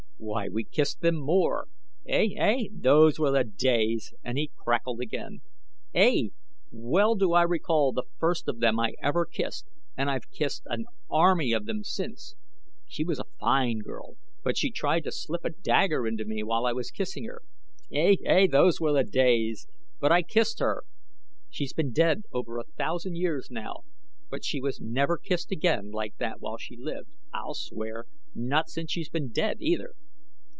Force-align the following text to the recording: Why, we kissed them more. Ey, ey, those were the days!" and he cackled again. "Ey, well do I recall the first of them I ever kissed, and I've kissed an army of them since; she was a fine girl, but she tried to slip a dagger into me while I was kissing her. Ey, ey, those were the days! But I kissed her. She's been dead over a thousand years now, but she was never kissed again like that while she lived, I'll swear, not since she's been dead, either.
Why, 0.23 0.49
we 0.49 0.63
kissed 0.65 1.01
them 1.01 1.15
more. 1.15 1.65
Ey, 2.05 2.35
ey, 2.39 2.69
those 2.71 3.17
were 3.17 3.31
the 3.31 3.43
days!" 3.43 4.13
and 4.23 4.37
he 4.37 4.51
cackled 4.67 5.01
again. 5.01 5.41
"Ey, 5.95 6.29
well 6.69 7.15
do 7.15 7.33
I 7.33 7.41
recall 7.41 7.91
the 7.91 8.03
first 8.19 8.47
of 8.47 8.59
them 8.59 8.79
I 8.79 8.93
ever 9.01 9.25
kissed, 9.25 9.65
and 9.97 10.11
I've 10.11 10.29
kissed 10.29 10.61
an 10.67 10.85
army 11.09 11.53
of 11.53 11.65
them 11.65 11.83
since; 11.83 12.35
she 12.87 13.03
was 13.03 13.17
a 13.17 13.25
fine 13.39 13.79
girl, 13.79 14.15
but 14.43 14.59
she 14.59 14.69
tried 14.69 15.05
to 15.05 15.11
slip 15.11 15.43
a 15.43 15.49
dagger 15.49 16.05
into 16.05 16.23
me 16.23 16.43
while 16.43 16.67
I 16.67 16.71
was 16.73 16.91
kissing 16.91 17.25
her. 17.25 17.41
Ey, 17.89 18.15
ey, 18.23 18.45
those 18.45 18.79
were 18.79 18.93
the 18.93 19.03
days! 19.03 19.67
But 19.99 20.11
I 20.11 20.21
kissed 20.21 20.59
her. 20.59 20.83
She's 21.49 21.73
been 21.73 21.91
dead 21.91 22.21
over 22.31 22.59
a 22.59 22.63
thousand 22.77 23.17
years 23.17 23.49
now, 23.49 23.79
but 24.29 24.45
she 24.45 24.61
was 24.61 24.79
never 24.79 25.17
kissed 25.17 25.51
again 25.51 25.89
like 25.89 26.15
that 26.19 26.39
while 26.39 26.57
she 26.57 26.77
lived, 26.77 27.09
I'll 27.33 27.55
swear, 27.55 28.05
not 28.35 28.69
since 28.69 28.91
she's 28.91 29.09
been 29.09 29.29
dead, 29.29 29.57
either. 29.61 29.95